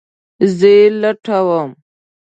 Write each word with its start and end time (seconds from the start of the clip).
زه 0.57 0.69
یی 0.79 0.85
لټوم 1.01 1.71